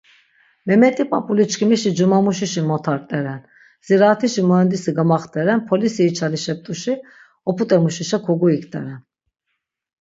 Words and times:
Memeti 0.67 1.03
p̆ap̆uliçkimişi 1.09 1.89
cumamuşişi 1.97 2.61
mota 2.69 2.93
rt̆eren, 2.99 3.41
ziraatişi 3.85 4.41
muxendisi 4.47 4.91
gamaxt̆eren, 4.97 5.59
P̆olis 5.67 5.95
içalişept̆uşi 6.11 6.93
op̆ut̆emuşişa 7.49 8.17
koguikt̆eren. 8.25 9.01